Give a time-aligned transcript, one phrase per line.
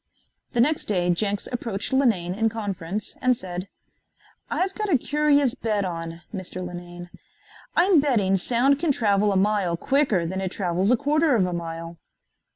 [0.53, 3.67] The next day Jenks approached Linane in conference and said:
[4.49, 6.65] "I've got a curious bet on, Mr.
[6.65, 7.11] Linane.
[7.75, 11.45] I am betting sound can travel a mile quicker than it travels a quarter of
[11.45, 11.99] a mile."